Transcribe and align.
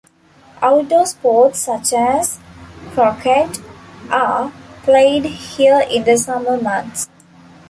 Outdoor 0.63 1.05
sports 1.05 1.59
such 1.59 1.93
as 1.93 2.39
croquet 2.95 3.47
are 4.09 4.51
played 4.81 5.25
here 5.25 5.81
in 5.81 6.05
the 6.05 6.17
summer 6.17 6.59
months. 6.59 7.07